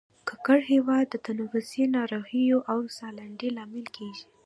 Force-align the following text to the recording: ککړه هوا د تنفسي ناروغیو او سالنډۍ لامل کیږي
ککړه 0.27 0.59
هوا 0.79 0.99
د 1.11 1.13
تنفسي 1.27 1.83
ناروغیو 1.97 2.57
او 2.71 2.79
سالنډۍ 2.97 3.49
لامل 3.57 3.85
کیږي 3.97 4.25